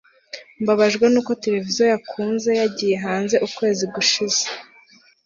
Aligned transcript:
mbabajwe 0.61 1.05
nuko 1.09 1.31
televiziyo 1.43 1.83
nakunze 1.89 2.49
yagiye 2.59 2.95
hanze 3.05 3.35
ukwezi 3.47 3.83
gushize 3.95 4.43